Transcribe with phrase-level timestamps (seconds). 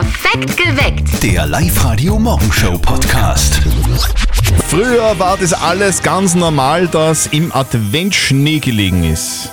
[0.00, 1.22] Perfekt geweckt.
[1.22, 3.62] Der Live-Radio Morgenshow Podcast.
[4.68, 9.48] Früher war das alles ganz normal, dass im Advent Schnee gelegen ist.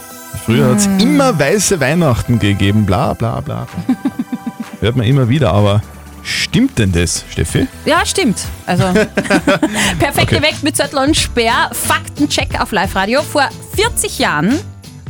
[0.46, 3.66] Früher hat es immer weiße Weihnachten gegeben, bla bla bla.
[3.86, 3.96] bla.
[4.82, 5.82] Hört man immer wieder, aber
[6.24, 7.66] stimmt denn das, Steffi?
[7.86, 8.40] Ja, stimmt.
[8.66, 8.84] Also
[9.98, 10.36] perfekt Okay.
[10.36, 11.70] geweckt mit Zettel und Sperr.
[11.72, 13.22] Faktencheck auf Live-Radio.
[13.22, 13.48] Vor
[13.78, 14.60] 40 Jahren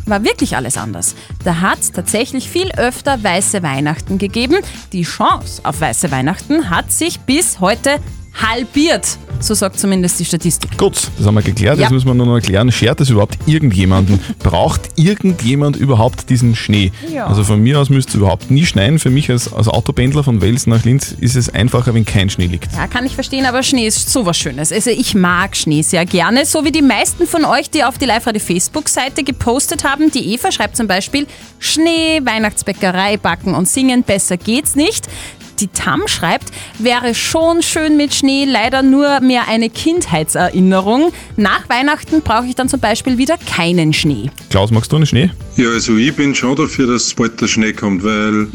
[0.05, 1.15] war wirklich alles anders.
[1.43, 4.57] Da hat es tatsächlich viel öfter weiße Weihnachten gegeben.
[4.91, 7.99] Die Chance auf weiße Weihnachten hat sich bis heute
[8.33, 9.17] halbiert.
[9.43, 10.77] So sagt zumindest die Statistik.
[10.77, 11.75] Gut, das haben wir geklärt.
[11.75, 11.83] Ja.
[11.83, 14.21] Jetzt müssen wir nur noch erklären, schert es überhaupt irgendjemanden?
[14.39, 16.93] Braucht irgendjemand überhaupt diesen Schnee?
[17.13, 17.27] Ja.
[17.27, 18.99] Also von mir aus müsste es überhaupt nie schneien.
[18.99, 22.45] Für mich als, als Autopendler von Wels nach Linz ist es einfacher, wenn kein Schnee
[22.45, 22.71] liegt.
[22.71, 24.71] Ja, kann ich verstehen, aber Schnee ist sowas Schönes.
[24.71, 28.05] Also ich mag Schnee sehr gerne, so wie die meisten von euch, die auf die
[28.05, 30.09] Live-Radio Facebook-Seite gepostet haben.
[30.09, 31.27] Die Eva schreibt zum Beispiel,
[31.59, 35.09] Schnee, Weihnachtsbäckerei, Backen und Singen, besser geht's nicht.
[35.59, 41.11] Die Tam schreibt, wäre schon schön mit Schnee, leider nur mehr eine Kindheitserinnerung.
[41.37, 44.29] Nach Weihnachten brauche ich dann zum Beispiel wieder keinen Schnee.
[44.49, 45.31] Klaus, magst du einen Schnee?
[45.55, 48.47] Ja, also ich bin schon dafür, dass bald der Schnee kommt, weil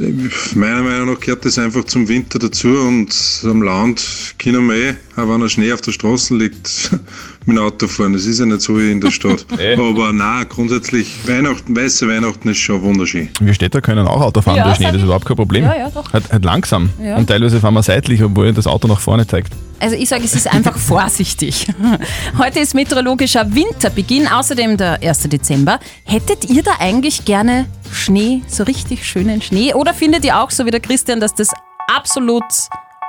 [0.54, 4.94] meiner Meinung nach gehört das einfach zum Winter dazu und am Land können wir eh,
[5.18, 6.90] auch wenn der Schnee auf der Straße liegt,
[7.46, 8.12] mit dem Auto fahren.
[8.12, 9.44] Das ist ja nicht so wie in der Stadt.
[9.78, 13.28] Aber nein, grundsätzlich, Weihnachten, weiße Weihnachten ist schon wunderschön.
[13.40, 15.64] Wir Städter können auch Auto fahren Ja, durch Schnee, das ist überhaupt kein Problem.
[15.64, 16.12] Ja, ja, doch.
[16.12, 16.90] Halt, halt langsam.
[17.02, 17.16] Ja.
[17.16, 19.52] Und teilweise fahren wir seitlich, obwohl das Auto nach vorne zeigt.
[19.80, 21.68] Also ich sage, es ist einfach vorsichtig.
[22.36, 25.22] Heute ist meteorologischer Winterbeginn, außerdem der 1.
[25.28, 25.78] Dezember.
[26.04, 29.74] Hättet ihr da eigentlich gerne Schnee, so richtig schönen Schnee?
[29.74, 31.50] Oder findet ihr auch, so wie der Christian, dass das
[31.88, 32.44] absolut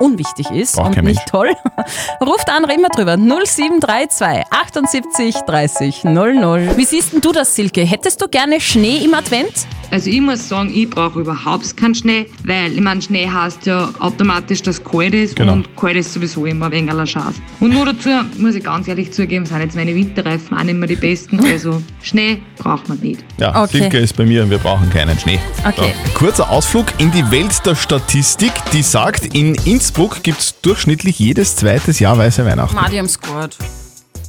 [0.00, 1.30] unwichtig ist Braucht und nicht Mensch.
[1.30, 1.50] toll?
[2.20, 3.16] Ruft an, reden wir drüber.
[3.16, 6.76] 0732 78 30 00.
[6.76, 7.82] Wie siehst denn du das, Silke?
[7.82, 9.52] Hättest du gerne Schnee im Advent?
[9.92, 13.88] Also ich muss sagen, ich brauche überhaupt keinen Schnee, weil ich meine, Schnee heißt ja
[13.98, 15.54] automatisch, dass es kalt ist Genau.
[15.54, 17.34] und kalt ist sowieso immer ein wenig Scheiß.
[17.58, 20.86] Und nur dazu muss ich ganz ehrlich zugeben, sind jetzt meine Winterreifen auch nicht mehr
[20.88, 23.24] die besten, also Schnee braucht man nicht.
[23.38, 23.78] Ja, Okay.
[23.78, 25.40] Silke ist bei mir und wir brauchen keinen Schnee.
[25.66, 25.92] Okay.
[26.06, 29.89] So, kurzer Ausflug in die Welt der Statistik, die sagt, in Innsbruck
[30.22, 32.74] gibt es durchschnittlich jedes zweites Jahr weiße Weihnachten.
[32.74, 33.56] Mariam scored.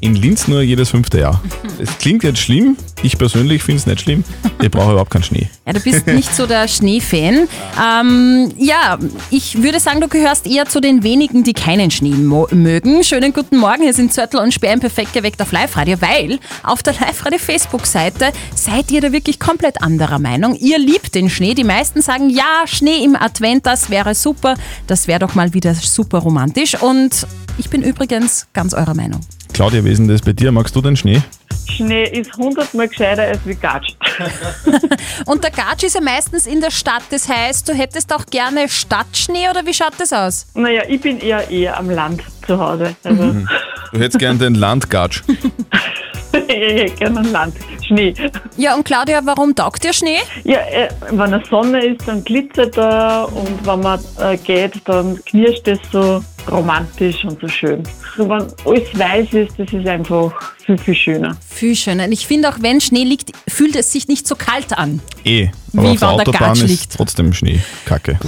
[0.03, 1.39] In Linz nur jedes fünfte Jahr.
[1.79, 4.23] Es klingt jetzt schlimm, ich persönlich finde es nicht schlimm.
[4.59, 5.47] Ich brauche überhaupt keinen Schnee.
[5.67, 7.47] Ja, du bist nicht so der Schneefan.
[7.79, 8.97] Ähm, ja,
[9.29, 13.03] ich würde sagen, du gehörst eher zu den wenigen, die keinen Schnee mögen.
[13.03, 16.93] Schönen guten Morgen, hier sind Zörtl und Sperren perfekt geweckt auf Live-Radio, weil auf der
[16.93, 20.55] Live-Radio-Facebook-Seite seid ihr da wirklich komplett anderer Meinung.
[20.55, 21.53] Ihr liebt den Schnee.
[21.53, 24.55] Die meisten sagen, ja, Schnee im Advent, das wäre super.
[24.87, 26.81] Das wäre doch mal wieder super romantisch.
[26.81, 27.27] Und
[27.59, 29.21] ich bin übrigens ganz eurer Meinung.
[29.61, 30.51] Claudia, wie ist denn das bei dir?
[30.51, 31.21] Magst du den Schnee?
[31.69, 33.93] Schnee ist hundertmal gescheiter als wie Gatsch.
[35.27, 37.03] Und der Gatsch ist ja meistens in der Stadt.
[37.11, 40.47] Das heißt, du hättest auch gerne Stadtschnee oder wie schaut das aus?
[40.55, 42.95] Naja, ich bin eher eher am Land zu Hause.
[43.03, 43.35] Also
[43.93, 45.21] Du hättest gern den Landgatsch.
[45.27, 47.55] ich hätte gerne ein Land.
[47.85, 48.15] Schnee.
[48.57, 50.21] Ja, und Claudia, warum taugt dir Schnee?
[50.43, 55.23] Ja, äh, wenn eine Sonne ist, dann glitzert er und wenn man äh, geht, dann
[55.25, 57.83] knirscht es so romantisch und so schön.
[58.17, 60.31] Und wenn alles weiß ist, das ist einfach
[60.65, 61.37] viel, viel schöner.
[61.49, 62.05] Viel schöner.
[62.05, 64.99] Und ich finde auch, wenn Schnee liegt, fühlt es sich nicht so kalt an.
[65.25, 65.49] Eh.
[65.73, 66.93] Wie Aber auf der der Autobahn Gatsch ist liegt.
[66.97, 67.59] trotzdem Schnee.
[67.85, 68.19] Kacke.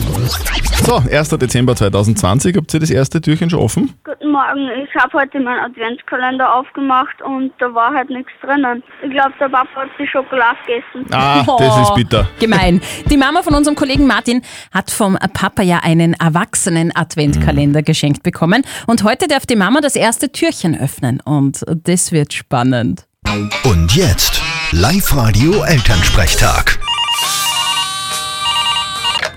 [0.85, 1.29] So, 1.
[1.29, 2.55] Dezember 2020.
[2.55, 3.93] Habt ihr das erste Türchen schon offen?
[4.03, 8.81] Guten Morgen, ich habe heute meinen Adventskalender aufgemacht und da war halt nichts drinnen.
[9.03, 11.05] Ich glaube, der Papa hat die Schokolade gegessen.
[11.13, 12.27] Ah, das ist bitter.
[12.39, 12.81] Gemein.
[13.11, 14.41] Die Mama von unserem Kollegen Martin
[14.73, 18.63] hat vom Papa ja einen erwachsenen Adventkalender geschenkt bekommen.
[18.87, 21.21] Und heute darf die Mama das erste Türchen öffnen.
[21.23, 23.05] Und das wird spannend.
[23.63, 26.82] Und jetzt Live-Radio Elternsprechtag.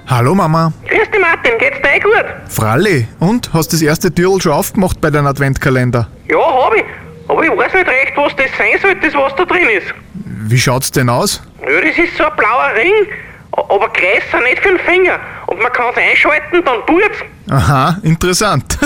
[0.09, 0.73] Hallo Mama.
[0.89, 2.25] Grüß dich Martin, geht's dir eh gut?
[2.49, 3.53] Fralli, und?
[3.53, 6.09] Hast das erste Türl schon aufgemacht bei deinem Adventkalender?
[6.29, 6.85] Ja, hab ich.
[7.27, 9.93] Aber ich weiß nicht recht, was das sein soll, das was da drin ist.
[10.49, 11.43] Wie schaut's denn aus?
[11.61, 13.09] Ja, das ist so ein blauer Ring,
[13.51, 15.19] aber größer, nicht für den Finger.
[15.49, 17.19] Und man kann es einschalten, dann tut's.
[17.51, 18.79] Aha, interessant.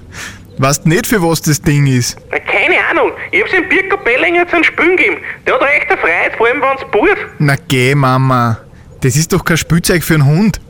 [0.56, 2.16] weißt nicht, für was das Ding ist?
[2.30, 5.18] Na, keine Ahnung, ich hab's dem Birko Bellinger zum Spülen gegeben.
[5.46, 7.18] Der hat recht erfreut, vor allem wenn's purt.
[7.38, 8.58] Na geh, Mama.
[9.02, 10.60] Das ist doch kein Spielzeug für einen Hund.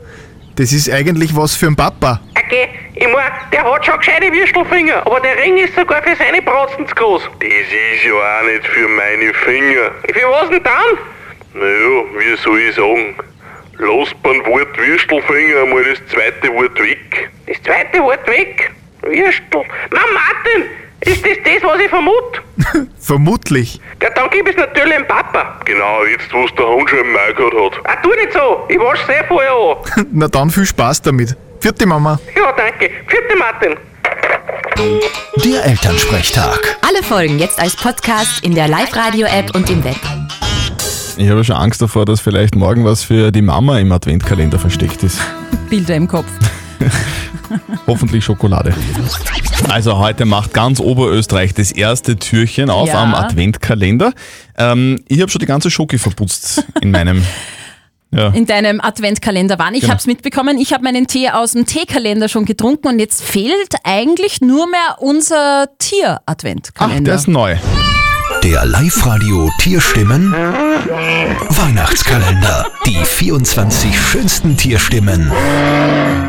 [0.55, 2.21] Das ist eigentlich was für einen Papa.
[2.37, 6.43] Okay, ich mein, der hat schon gescheite Würstelfinger, aber der Ring ist sogar für seine
[6.43, 7.23] Bratzen zu groß.
[7.39, 9.91] Das ist ja auch nicht für meine Finger.
[10.13, 10.97] Für was denn dann?
[11.55, 13.15] Naja, wie soll ich sagen?
[13.79, 17.31] Lass beim Wort Würstelfinger einmal das zweite Wort weg.
[17.47, 18.71] Das zweite Wort weg.
[19.01, 19.63] Würstel.
[19.89, 20.69] Mann, Martin,
[21.05, 22.87] Ist das das, was ich vermute?
[22.99, 23.79] Vermutlich.
[24.01, 25.59] Ja, dann gib es natürlich dem Papa.
[25.65, 27.81] Genau, jetzt wo es der Hund schon im Mai gehabt hat.
[27.85, 28.65] Ah, tu nicht so.
[28.69, 30.07] Ich wasch sehr vorher an.
[30.13, 31.35] Na dann viel Spaß damit.
[31.59, 32.19] Vierte Mama.
[32.35, 32.89] Ja, danke.
[33.07, 33.75] Vierte Martin.
[35.43, 36.77] Der Elternsprechtag.
[36.81, 39.99] Alle Folgen jetzt als Podcast in der Live-Radio-App und im Web.
[41.17, 45.03] Ich habe schon Angst davor, dass vielleicht morgen was für die Mama im Adventkalender versteckt
[45.03, 45.19] ist.
[45.69, 46.27] Bilder im Kopf.
[47.87, 48.73] Hoffentlich Schokolade.
[49.69, 53.01] Also heute macht ganz Oberösterreich das erste Türchen auf Ja.
[53.01, 54.13] am Adventkalender.
[54.57, 57.23] Ähm, ich habe schon die ganze Schoki verputzt in meinem.
[58.15, 58.27] Ja.
[58.27, 59.73] in deinem Adventkalender waren.
[59.73, 59.93] Ich Genau.
[59.93, 63.73] habe es mitbekommen, ich habe meinen Tee aus dem Teekalender schon getrunken und jetzt fehlt
[63.83, 67.01] eigentlich nur mehr unser Ach, Tier-Adventkalender.
[67.05, 67.55] der ist neu.
[68.43, 70.31] Der Live-Radio Tierstimmen
[71.49, 72.67] Weihnachtskalender.
[72.85, 75.31] Die 24 schönsten Tierstimmen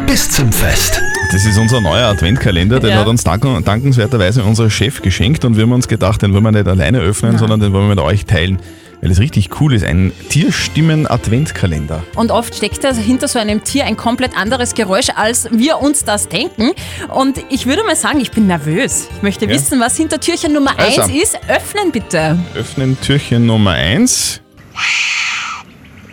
[0.06, 1.02] bis zum Fest.
[1.32, 2.98] Das ist unser neuer Adventkalender, den Ja.
[2.98, 6.52] hat uns dank dankenswerterweise unser Chef geschenkt und wir haben uns gedacht, den wollen wir
[6.52, 8.60] nicht alleine öffnen, sondern den wollen wir mit euch teilen,
[9.00, 9.84] weil es richtig cool ist.
[9.84, 12.02] Ein Tierstimmen-Adventkalender.
[12.16, 16.04] Und oft steckt da hinter so einem Tier ein komplett anderes Geräusch, als wir uns
[16.04, 16.70] das denken.
[17.14, 19.08] Und ich würde mal sagen, ich bin nervös.
[19.16, 19.50] Ich möchte Ja.
[19.52, 21.02] wissen, was hinter Türchen Nummer Also.
[21.02, 21.38] 1 ist.
[21.48, 22.38] Öffnen bitte.
[22.54, 24.40] Öffnen Türchen Nummer 1.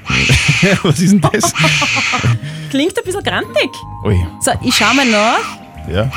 [0.84, 1.54] Was ist denn das?
[2.70, 3.70] Klingt ein bisschen grantig.
[4.06, 5.40] Ui, So, ich schaue mal nach.
[5.92, 6.12] ja.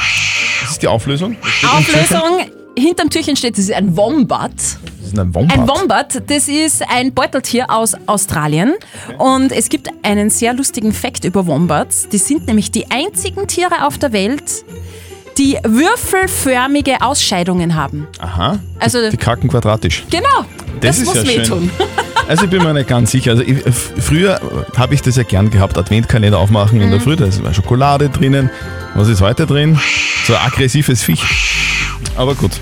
[0.62, 1.36] Das ist die Auflösung.
[1.62, 2.46] Auflösung.
[2.76, 4.50] Hinterm Türchen steht, das ist ein Wombat.
[5.14, 5.58] Ist ein Wombat.
[5.58, 8.74] Ein Wombat, das ist ein Beuteltier aus Australien.
[9.18, 12.08] Und es gibt einen sehr lustigen Fakt über Wombats.
[12.08, 14.64] Die sind nämlich die einzigen Tiere auf der Welt,
[15.38, 18.06] die würfelförmige Ausscheidungen haben.
[18.18, 18.58] Aha.
[18.78, 20.04] Also- die kacken quadratisch.
[20.10, 20.26] Genau,
[20.80, 21.40] Das das, ist muss ja schön.
[21.42, 21.70] wehtun.
[22.26, 23.32] Also ich bin mir nicht ganz sicher.
[23.32, 23.58] Also ich,
[24.02, 24.40] früher
[24.78, 27.02] habe ich das ja gern gehabt, Adventkalender aufmachen in der Mhm.
[27.02, 28.48] Früh, da ist Schokolade drinnen.
[28.94, 29.78] Was ist heute drin?
[30.26, 31.22] So ein aggressives Viech.
[32.16, 32.52] Aber gut.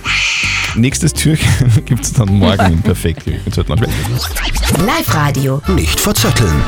[0.74, 3.24] Nächstes Türchen gibt es dann morgen im Perfekt.
[4.86, 5.60] Live-Radio.
[5.68, 6.62] Nicht verzetteln.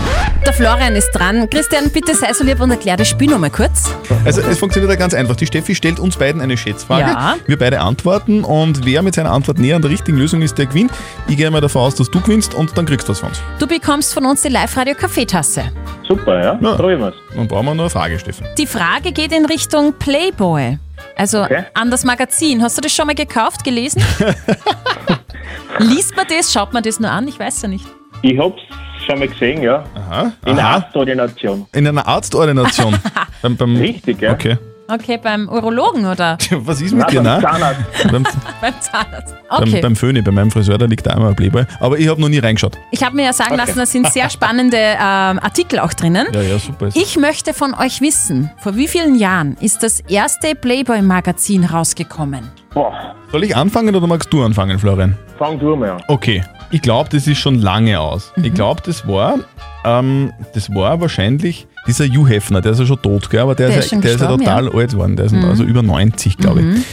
[0.45, 1.49] Der Florian ist dran.
[1.49, 3.95] Christian, bitte sei so lieb und erklär das Spiel nochmal kurz.
[4.25, 5.37] Also es funktioniert ja ganz einfach.
[5.37, 7.11] Die Steffi stellt uns beiden eine Schätzfrage.
[7.11, 7.37] Ja.
[7.47, 10.67] Wir beide antworten und wer mit seiner Antwort näher an der richtigen Lösung ist, der
[10.67, 10.93] gewinnt.
[11.27, 13.41] Ich gehe mal davon aus, dass du gewinnst und dann kriegst du was von uns.
[13.59, 15.65] Du bekommst von uns die Live-Radio-Kaffeetasse.
[16.07, 16.59] Super, ja?
[16.61, 16.75] Ja.
[16.75, 17.15] Probieren wir's.
[17.35, 18.45] Dann brauchen wir nur eine Frage, Steffi.
[18.59, 20.79] Die Frage geht in Richtung Playboy.
[21.17, 21.65] Also Okay.
[21.75, 22.63] an das Magazin.
[22.63, 24.03] Hast du das schon mal gekauft, gelesen?
[25.79, 26.53] Liest man das?
[26.53, 27.29] Schaut man das nur an?
[27.29, 27.85] Ich weiß ja nicht.
[28.23, 28.63] Ich hab's
[29.07, 29.85] schon mal gesehen, ja.
[29.95, 30.33] Aha.
[30.47, 30.75] In der Aha.
[30.77, 31.67] Arztordination.
[31.73, 32.97] In einer Arztordination.
[33.43, 34.33] beim, beim, Richtig, ja.
[34.33, 34.57] Okay.
[34.87, 37.43] Okay, beim Urologen oder Was ist mit Nein, dir, beim ne?
[37.43, 37.81] Zahnarzt.
[38.13, 38.23] beim,
[38.61, 39.35] beim Zahnarzt?
[39.49, 39.81] beim, Okay.
[39.81, 41.65] beim Föhni, bei meinem Friseur, da liegt da einmal ein Playboy.
[41.81, 42.77] Aber ich habe noch nie reingeschaut.
[42.91, 44.99] Ich habe mir ja sagen lassen, da sind sehr spannende ähm,
[45.39, 46.27] Artikel auch drinnen.
[46.35, 46.89] Ja, ja, super.
[46.89, 52.51] Ist Ich möchte von euch wissen, vor wie vielen Jahren ist das erste Playboy-Magazin rausgekommen?
[52.75, 55.17] Boah, Soll ich anfangen oder magst du anfangen, Florian?
[55.39, 56.03] fang du mal an.
[56.09, 56.43] Okay.
[56.71, 58.33] Ich glaube, das ist schon lange aus.
[58.37, 58.55] Ich Mhm.
[58.55, 59.39] glaube, das war,
[59.85, 63.41] ähm, das war wahrscheinlich dieser Hugh Hefner, der ist ja schon tot, gell?
[63.41, 65.17] aber der, Der ist, ja, der ist ja total alt geworden.
[65.17, 66.77] Der ist also über 90, glaube Mhm.
[66.77, 66.85] ich.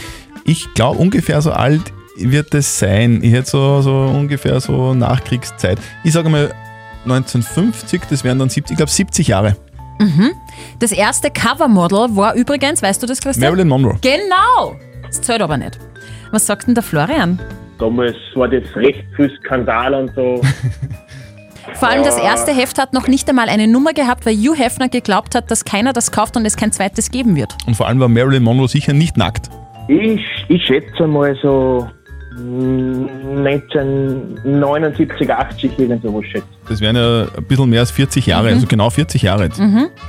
[0.44, 1.80] Ich glaube, ungefähr so alt
[2.18, 3.20] wird das sein.
[3.22, 5.78] Ich hätte so, so ungefähr so Nachkriegszeit.
[6.04, 6.52] Ich sage mal
[7.04, 9.56] 1950, das wären dann 70, ich glaube 70 Jahre.
[10.80, 13.48] Das erste Covermodel war übrigens, weißt du das, Christian?
[13.48, 13.96] Marilyn Monroe.
[14.00, 14.74] Genau!
[15.06, 15.78] Das zählt aber nicht.
[16.32, 17.38] Was sagt denn der Florian?
[17.78, 20.40] Damals war das recht viel Skandal und so.
[21.74, 24.88] Vor allem das erste Heft hat noch nicht einmal eine Nummer gehabt, weil Hugh Hefner
[24.88, 27.56] geglaubt hat, dass keiner das kauft und es kein zweites geben wird.
[27.66, 29.50] Und vor allem war Marilyn Monroe sicher nicht nackt.
[29.88, 31.88] Ich, ich schätze mal so
[32.36, 33.06] mm,
[33.44, 36.46] 1979, 80 irgend sowas schätze.
[36.68, 39.60] Das wären ja ein bisschen mehr als 40 Jahre, also genau 40 Jahre jetzt.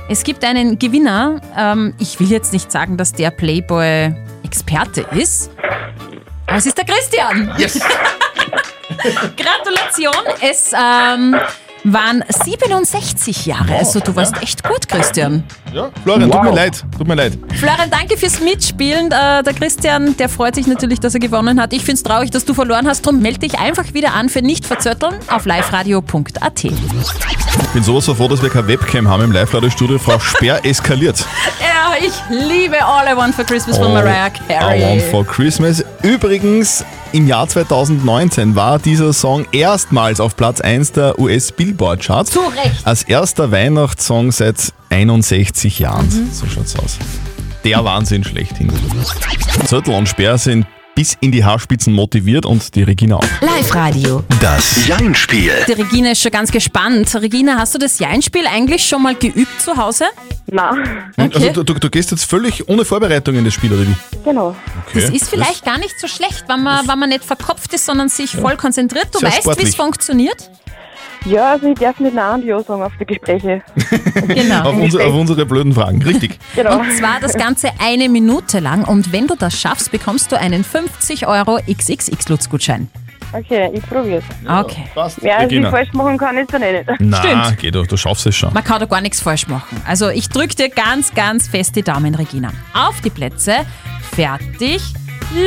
[0.08, 1.40] Es gibt einen Gewinner.
[1.56, 5.50] Ähm, ich will jetzt nicht sagen, dass der Playboy-Experte ist.
[6.46, 7.50] Aber es ist der Christian.
[7.58, 7.80] Yes!
[9.36, 10.14] Gratulation.
[10.40, 11.36] Es ähm,
[11.84, 13.74] waren 67 Jahre.
[13.76, 15.44] Also du warst echt gut, Christian.
[15.72, 16.44] Ja, Florian, tut Wow.
[16.44, 17.38] mir leid, tut mir leid.
[17.58, 19.06] Florian, danke fürs Mitspielen.
[19.12, 21.72] Äh, der Christian, der freut sich natürlich, dass er gewonnen hat.
[21.72, 23.04] Ich finde es traurig, dass du verloren hast.
[23.04, 26.64] Drum melde dich einfach wieder an für nicht verzötteln auf liveradio.at.
[26.64, 26.72] Ich
[27.74, 29.98] bin sowas von froh, dass wir keine Webcam haben im Live-Radio-Studio.
[29.98, 31.24] Frau Sperr eskaliert.
[32.00, 34.80] Ich liebe All I Want for Christmas von Mariah Carey.
[34.80, 35.84] I Want for Christmas.
[36.02, 42.32] Übrigens, im Jahr 2019 war dieser Song erstmals auf Platz 1 der US-Billboard-Charts.
[42.32, 42.84] Zu Recht.
[42.84, 44.56] Als erster Weihnachtssong seit
[44.90, 46.06] 61 Jahren.
[46.06, 46.30] Mhm.
[46.32, 46.98] So schaut's aus.
[47.62, 48.72] Der Wahnsinn schlechthin.
[49.66, 53.24] Zöttl und Sperr sind bis in die Haarspitzen motiviert und die Regina auch.
[53.40, 54.22] Live-Radio.
[54.40, 55.52] Das Jein-Spiel.
[55.68, 57.14] Die Regina ist schon ganz gespannt.
[57.14, 60.04] Regina, hast du das Jeinspiel eigentlich schon mal geübt zu Hause?
[60.54, 61.32] Nein.
[61.34, 63.96] Also du, du, du gehst jetzt völlig ohne Vorbereitung in das Spiel, oder wie?
[64.24, 64.54] Genau.
[64.86, 65.00] Okay.
[65.00, 68.08] Das ist vielleicht gar nicht so schlecht, wenn man, wenn man nicht verkopft ist, sondern
[68.08, 69.08] sich voll konzentriert.
[69.12, 70.50] Du Sehr weißt, wie es funktioniert?
[71.24, 73.62] Ja, also ich darf nicht Nein und Ja sagen auf die Gespräche.
[74.28, 74.68] Genau.
[74.68, 76.38] Auf, unsere, auf unsere blöden Fragen, richtig.
[76.54, 76.78] Genau.
[76.78, 78.84] Und zwar das Ganze eine Minute lang.
[78.84, 82.88] Und wenn du das schaffst, bekommst du einen 50 Euro XXX-Lutz-Gutschein.
[83.36, 84.24] Okay, ich probiere es.
[84.48, 84.84] Okay.
[84.94, 85.20] Passt.
[85.22, 85.70] Ja, also ich Regina.
[85.70, 86.90] falsch machen kann, ist dann eh nicht.
[87.00, 87.58] Na, Stimmt.
[87.58, 88.52] geh doch, du schaffst es schon.
[88.54, 89.80] Man kann da gar nichts falsch machen.
[89.86, 92.50] Also ich drücke dir ganz, ganz fest die Daumen, Regina.
[92.74, 93.52] Auf die Plätze,
[94.14, 94.82] fertig,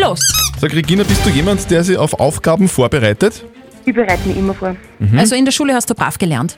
[0.01, 0.19] los.
[0.59, 3.43] Sag Regina, bist du jemand, der sich auf Aufgaben vorbereitet?
[3.85, 4.75] Ich bereite mich immer vor.
[4.99, 5.17] Mhm.
[5.17, 6.57] Also in der Schule hast du brav gelernt.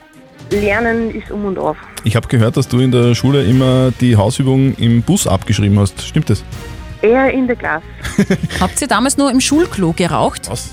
[0.50, 1.78] Lernen ist um und auf.
[2.04, 6.02] Ich habe gehört, dass du in der Schule immer die Hausübung im Bus abgeschrieben hast.
[6.02, 6.44] Stimmt das?
[7.04, 7.84] Eher in der Klasse.
[8.60, 10.50] Habt ihr damals nur im Schulklo geraucht?
[10.50, 10.72] Was?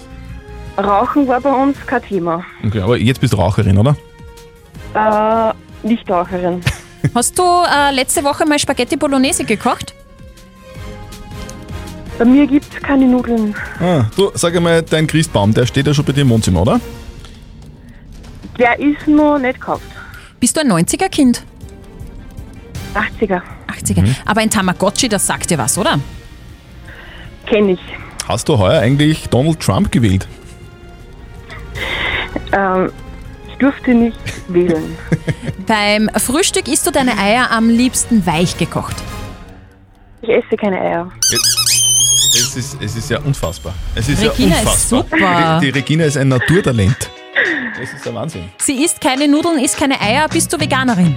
[0.79, 2.45] Rauchen war bei uns kein Thema.
[2.65, 3.97] Okay, aber jetzt bist du Raucherin, oder?
[4.95, 5.53] Äh,
[5.87, 6.63] nicht Raucherin.
[7.15, 9.95] Hast du äh, letzte Woche mal Spaghetti Bolognese gekocht?
[12.19, 13.55] Bei mir gibt es keine Nudeln.
[13.79, 16.81] Ah, du, sag einmal, dein Christbaum, der steht ja schon bei dir im Wohnzimmer, oder?
[18.59, 19.85] Der ist noch nicht gekauft.
[20.41, 21.43] Bist du ein 90er-Kind?
[22.95, 23.43] 80er.
[23.69, 24.05] 80er.
[24.25, 26.01] Aber ein Tamagotchi, das sagt dir was, oder?
[27.47, 27.81] Kenne ich.
[28.27, 30.27] Hast du heuer eigentlich Donald Trump gewählt?
[32.57, 32.91] Ähm,
[33.49, 34.97] ich durfte nicht wählen.
[35.67, 38.97] Beim Frühstück isst du deine Eier am liebsten weich gekocht.
[40.23, 41.11] Ich esse keine Eier.
[42.39, 43.75] Es ist, es ist ja unfassbar.
[43.95, 45.05] Es ist Regina ja ist unfassbar.
[45.11, 45.59] super.
[45.61, 47.11] Die, die Regina ist ein Naturtalent.
[47.79, 48.49] Das ist der Wahnsinn.
[48.59, 51.15] Sie isst keine Nudeln, isst keine Eier, bist du Veganerin?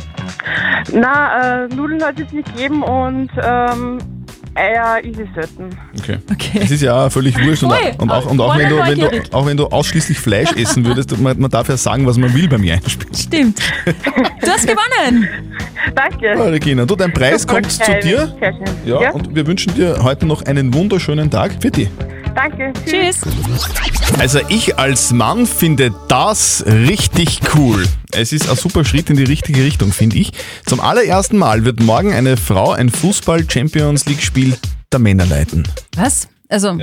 [0.91, 3.97] Na, äh, Nudeln hat es nicht gegeben und ähm,
[4.59, 5.69] Eier ist es selten.
[5.99, 6.17] Okay.
[6.31, 6.59] Okay.
[6.61, 7.63] Es ist ja auch völlig wurscht.
[7.63, 10.85] Und, und, auch, und auch, wenn du, wenn du, auch wenn du ausschließlich Fleisch essen
[10.85, 13.13] würdest, man, man darf ja sagen, was man will bei mir einspielen.
[13.15, 13.59] Stimmt.
[13.85, 15.27] Du hast gewonnen.
[15.95, 16.25] Danke.
[16.27, 18.35] Ja, Regina, du, dein Preis kommt zu dir.
[18.39, 18.63] Sehr schön.
[18.85, 19.11] Ja, Ja.
[19.11, 21.51] und wir wünschen dir heute noch einen wunderschönen Tag.
[21.61, 21.89] Für dich.
[22.35, 22.73] Danke.
[22.85, 23.21] Tschüss.
[24.17, 27.85] Also ich als Mann finde das richtig cool.
[28.11, 30.31] Es ist ein super Schritt in die richtige Richtung, finde ich.
[30.65, 34.55] Zum allerersten Mal wird morgen eine Frau ein Fußball-Champions League-Spiel
[34.91, 35.67] der Männer leiten.
[35.95, 36.27] Was?
[36.49, 36.79] Also,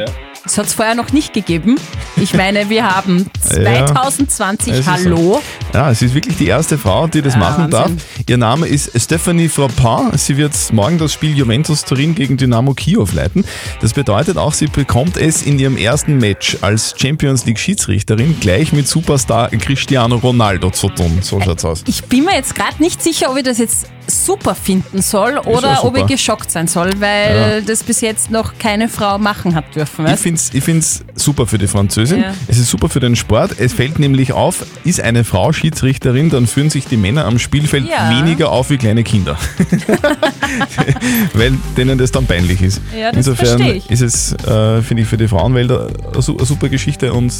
[0.46, 1.76] das hat es vorher noch nicht gegeben.
[2.16, 3.86] Ich meine, wir haben Ja.
[3.86, 5.16] 2020, Es ist hallo.
[5.16, 5.42] So.
[5.74, 7.96] Ja, sie ist wirklich die erste Frau, die das Ja, machen Wahnsinn.
[7.96, 8.26] darf.
[8.28, 10.16] Ihr Name ist Stephanie Frappin.
[10.16, 13.44] Sie wird morgen das Spiel Juventus Turin gegen Dynamo Kiew leiten.
[13.80, 18.72] Das bedeutet auch, sie bekommt es in ihrem ersten Match als Champions League Schiedsrichterin gleich
[18.72, 21.18] mit Superstar Cristiano Ronaldo zu tun.
[21.22, 21.82] So schaut's aus.
[21.86, 25.82] Ich bin mir jetzt gerade nicht sicher, ob ich das jetzt super finden soll oder
[25.84, 30.04] ob ich geschockt sein soll, weil das bis jetzt noch keine Frau machen hat dürfen.
[30.06, 30.22] Ich Weißt?
[30.36, 32.20] Finde es ich find's super für die Französin.
[32.20, 32.34] Ja.
[32.48, 33.56] Es ist super für den Sport.
[33.58, 37.88] Es fällt nämlich auf, ist eine Frau Schiedsrichterin, dann führen sich die Männer am Spielfeld
[37.88, 38.10] Ja.
[38.10, 39.36] weniger auf wie kleine Kinder.
[41.34, 42.80] Weil denen das dann peinlich ist.
[42.98, 47.32] Ja, Insofern ist es, äh, finde ich, für die Frauenwelt eine super Geschichte und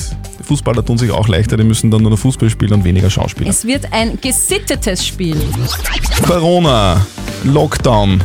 [0.43, 3.51] Fußballer tun sich auch leichter, die müssen dann nur noch Fußball spielen und weniger Schauspieler.
[3.51, 5.37] Es wird ein gesittetes Spiel.
[6.27, 7.05] Corona,
[7.45, 8.23] Lockdown,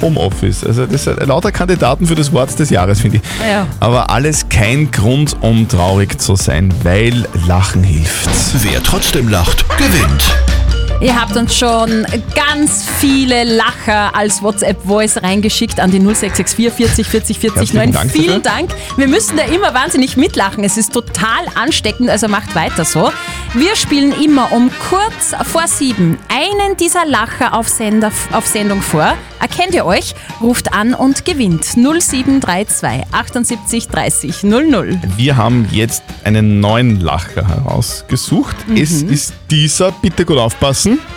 [0.00, 0.64] Homeoffice.
[0.64, 3.22] Also das sind lauter Kandidaten für das Wort des Jahres, finde ich.
[3.48, 3.66] Ja.
[3.80, 8.28] Aber alles kein Grund, um traurig zu sein, weil Lachen hilft.
[8.62, 10.53] Wer trotzdem lacht, gewinnt.
[11.00, 17.38] Ihr habt uns schon ganz viele Lacher als WhatsApp-Voice reingeschickt an die 0664 40 40
[17.38, 17.92] 40 Herzlichen 9.
[17.92, 18.42] Dank Vielen.
[18.42, 18.70] Dank.
[18.96, 20.64] Wir müssen da immer wahnsinnig mitlachen.
[20.64, 23.10] Es ist total ansteckend, also macht weiter so.
[23.54, 29.14] Wir spielen immer um kurz vor sieben einen dieser Lacher auf, Sender, auf Sendung vor.
[29.40, 30.14] Erkennt ihr euch?
[30.40, 34.98] Ruft an und gewinnt 0732 78 30 00.
[35.16, 38.56] Wir haben jetzt einen neuen Lacher herausgesucht.
[38.74, 40.98] Es ist dieser, bitte gut aufpassen.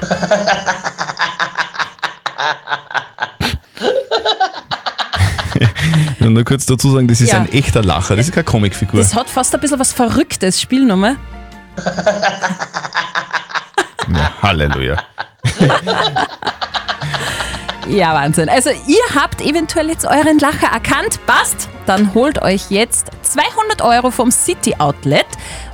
[6.15, 7.39] Ich will nur kurz dazu sagen, das ist Ja.
[7.39, 9.00] ein echter Lacher, das ist keine Comicfigur.
[9.00, 10.62] Das hat fast ein bisschen was Verrücktes.
[10.62, 11.15] Spielnummer.
[14.13, 14.98] Ja, Halleluja.
[17.89, 18.50] Ja, Wahnsinn.
[18.50, 21.20] Also ihr habt eventuell jetzt euren Lacher erkannt.
[21.25, 21.70] Passt?
[21.86, 25.25] Dann holt euch jetzt 200 Euro vom City Outlet.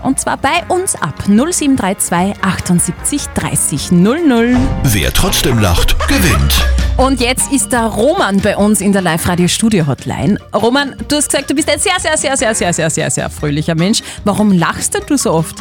[0.03, 4.55] Und zwar bei uns ab 0732 78 30 00.
[4.83, 6.65] Wer trotzdem lacht, gewinnt.
[6.97, 10.37] Und jetzt ist der Roman bei uns in der Live-Radio-Studio-Hotline.
[10.53, 13.29] Roman, du hast gesagt, du bist ein sehr, sehr, sehr, sehr, sehr, sehr, sehr, sehr
[13.31, 14.03] fröhlicher Mensch.
[14.23, 15.55] Warum lachst denn du so oft?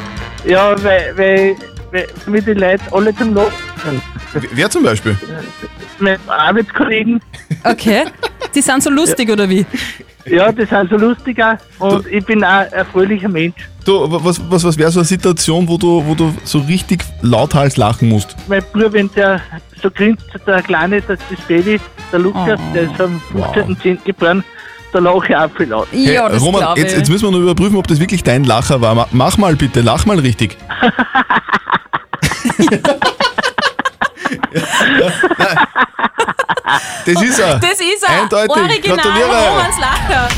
[0.45, 1.57] Ja, weil, weil,
[2.27, 3.53] mir die Leute alle zum Lachen
[3.85, 4.49] sind.
[4.53, 5.17] Wer zum Beispiel?
[5.99, 7.21] Meine Arbeitskollegen.
[7.65, 8.05] Okay.
[8.55, 9.65] Die sind so lustig, oder wie?
[10.27, 13.57] Ja, das sind so lustiger und ich bin auch ein fröhlicher Mensch.
[13.85, 17.77] Du, was, was, was wäre so eine Situation, wo du, wo du so richtig lauthals
[17.77, 18.37] lachen musst?
[18.47, 19.41] Mein Bruder, wenn der
[19.83, 21.81] so grinst, der Kleine, das, das Baby,
[22.13, 22.73] der Lukas, Oh.
[22.75, 23.99] der ist am 15.10.
[24.05, 24.45] geboren,
[24.93, 25.89] da lache ich auch viel laut.
[25.91, 28.95] Hey, Roman, jetzt, jetzt müssen wir nur überprüfen, ob das wirklich dein Lacher war.
[28.95, 30.57] Ma- Mach mal bitte, lach mal richtig.
[37.05, 37.59] Das ist er.
[37.59, 38.23] Das ist er.
[38.23, 38.51] Eindeutig.
[38.51, 39.49] Original Gratuliere.
[39.51, 40.29] Romans Lacher.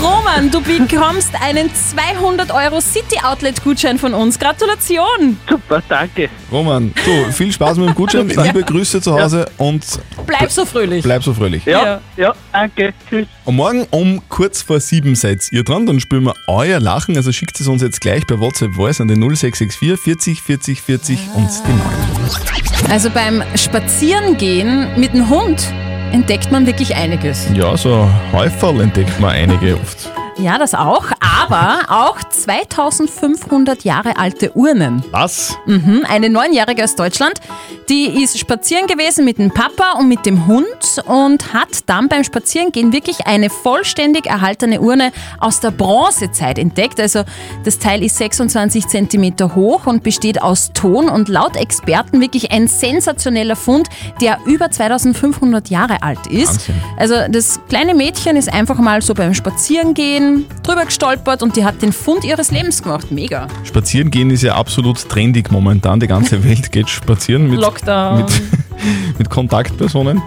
[0.00, 4.38] Roman, du bekommst einen 200 Euro City Outlet Gutschein von uns.
[4.38, 5.36] Gratulation.
[5.48, 6.28] Super, danke.
[6.52, 9.84] Roman, du, viel Spaß mit dem Gutschein, liebe Grüße zu Hause und
[10.26, 11.02] Bleib so fröhlich.
[11.02, 11.64] bleib so fröhlich.
[11.64, 12.92] Ja, ja, danke.
[13.08, 13.26] Tschüss.
[13.44, 17.16] Und morgen um kurz vor sieben seid ihr dran, dann spielen wir euer Lachen.
[17.16, 21.18] Also schickt es uns jetzt gleich per WhatsApp Voice an den 0664 40 40 40
[21.34, 22.90] und die 9.
[22.90, 25.72] Also beim Spazierengehen mit dem Hund
[26.12, 27.48] entdeckt man wirklich einiges.
[27.54, 30.10] Ja, so Häuferl entdeckt man einige oft.
[30.38, 35.02] Ja, das auch, aber auch 2500 Jahre alte Urnen.
[35.10, 35.56] Was?
[35.64, 37.40] Mhm, eine Neunjährige aus Deutschland,
[37.88, 40.66] die ist spazieren gewesen mit dem Papa und mit dem Hund
[41.06, 47.00] und hat dann beim Spazierengehen wirklich eine vollständig erhaltene Urne aus der Bronzezeit entdeckt.
[47.00, 47.22] Also
[47.64, 52.68] das Teil ist 26 Zentimeter hoch und besteht aus Ton und laut Experten wirklich ein
[52.68, 53.88] sensationeller Fund,
[54.20, 56.68] der über 2500 Jahre alt ist.
[56.68, 56.74] Wahnsinn.
[56.98, 60.25] Also das kleine Mädchen ist einfach mal so beim Spazierengehen
[60.62, 63.10] drüber gestolpert und die hat den Fund ihres Lebens gemacht.
[63.10, 63.48] Mega.
[63.64, 66.00] Spazieren gehen ist ja absolut trendig momentan.
[66.00, 68.18] Die ganze Welt geht spazieren mit, Lockdown.
[68.18, 68.42] mit,
[69.18, 70.20] mit Kontaktpersonen.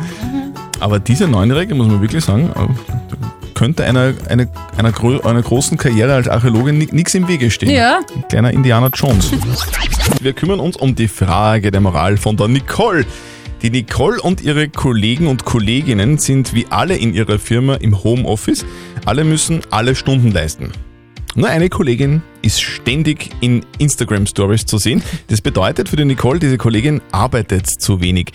[0.80, 5.78] Aber diese Neunjährige, muss man wirklich sagen, äh, könnte einer, einer, einer, grö- einer großen
[5.78, 7.72] Karriere als Archäologin nichts im Wege stehen.
[7.72, 8.00] Ja.
[8.16, 9.32] Ein kleiner Indiana Jones.
[10.22, 13.06] Wir kümmern uns um die Frage der Moral von der Nicole.
[13.62, 18.66] Die Nicole und ihre Kollegen und Kolleginnen sind wie alle in ihrer Firma im Homeoffice.
[19.06, 20.72] Alle müssen alle Stunden leisten.
[21.36, 25.04] Nur eine Kollegin ist ständig in Instagram Stories zu sehen.
[25.28, 28.32] Das bedeutet für die Nicole, diese Kollegin arbeitet zu wenig.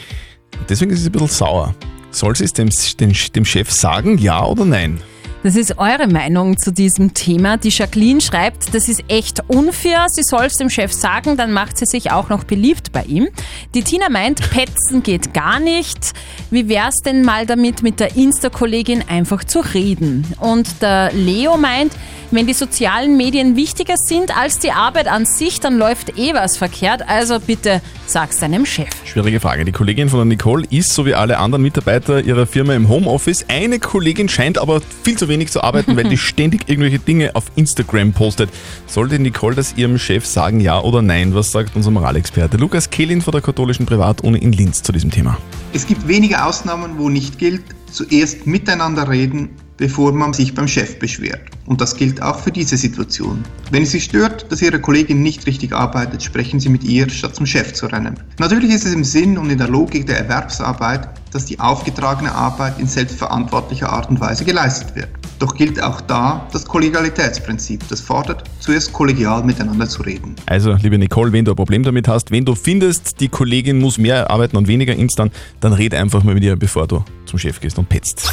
[0.68, 1.74] Deswegen ist sie ein bisschen sauer.
[2.10, 2.68] Soll sie es dem,
[3.00, 5.00] dem, dem Chef sagen, ja oder nein?
[5.44, 7.58] Das ist eure Meinung zu diesem Thema.
[7.58, 10.06] Die Jacqueline schreibt, das ist echt unfair.
[10.08, 13.28] Sie soll es dem Chef sagen, dann macht sie sich auch noch beliebt bei ihm.
[13.74, 16.14] Die Tina meint, petzen geht gar nicht.
[16.50, 20.26] Wie wär's denn mal damit, mit der Insta-Kollegin einfach zu reden?
[20.40, 21.92] Und der Leo meint,
[22.30, 26.57] wenn die sozialen Medien wichtiger sind als die Arbeit an sich, dann läuft eh was
[26.57, 27.07] verkehrt.
[27.07, 28.88] Also bitte sag's deinem Chef.
[29.04, 29.64] Schwierige Frage.
[29.64, 33.46] Die Kollegin von der Nicole ist, so wie alle anderen Mitarbeiter ihrer Firma im Homeoffice.
[33.48, 37.44] Eine Kollegin scheint aber viel zu wenig zu arbeiten, weil die ständig irgendwelche Dinge auf
[37.56, 38.50] Instagram postet.
[38.86, 41.34] Sollte Nicole das ihrem Chef sagen, ja oder nein?
[41.34, 45.38] Was sagt unser Moralexperte Lukas Kehlin von der katholischen Privatuni in Linz zu diesem Thema?
[45.72, 50.98] Es gibt wenige Ausnahmen, wo nicht gilt, zuerst miteinander reden, bevor man sich beim Chef
[50.98, 51.40] beschwert.
[51.66, 53.42] Und das gilt auch für diese Situation.
[53.70, 57.34] Wenn es Sie stört, dass Ihre Kollegin nicht richtig arbeitet, sprechen Sie mit ihr, statt
[57.34, 58.18] zum Chef zu rennen.
[58.38, 62.78] Natürlich ist es im Sinn und in der Logik der Erwerbsarbeit, dass die aufgetragene Arbeit
[62.78, 65.08] in selbstverantwortlicher Art und Weise geleistet wird.
[65.40, 70.37] Doch gilt auch da das Kollegialitätsprinzip, das fordert, zuerst kollegial miteinander zu reden.
[70.46, 73.98] Also, liebe Nicole, wenn du ein Problem damit hast, wenn du findest, die Kollegin muss
[73.98, 77.60] mehr arbeiten und weniger Instant, dann red einfach mal mit ihr, bevor du zum Chef
[77.60, 78.32] gehst und petzt.